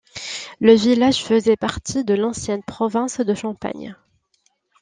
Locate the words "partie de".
1.57-2.15